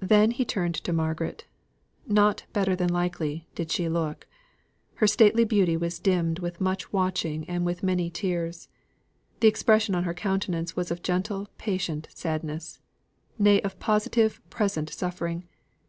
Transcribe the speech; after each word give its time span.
Then 0.00 0.32
he 0.32 0.44
turned 0.44 0.74
to 0.74 0.92
Margaret. 0.92 1.46
Not 2.04 2.42
"better 2.52 2.74
than 2.74 2.88
likely" 2.88 3.46
did 3.54 3.70
she 3.70 3.88
look. 3.88 4.26
Her 4.94 5.06
stately 5.06 5.44
beauty 5.44 5.76
was 5.76 6.00
dimmed 6.00 6.40
with 6.40 6.60
much 6.60 6.92
watching 6.92 7.48
and 7.48 7.64
with 7.64 7.84
many 7.84 8.10
tears. 8.10 8.68
The 9.38 9.46
expression 9.46 9.94
on 9.94 10.02
her 10.02 10.12
countenance 10.12 10.74
was 10.74 10.90
of 10.90 11.02
gentle 11.04 11.46
patient 11.56 12.08
sadness 12.12 12.80
nay 13.38 13.60
of 13.62 13.78
positive 13.78 14.40
present 14.50 14.90
suffering. 14.90 15.46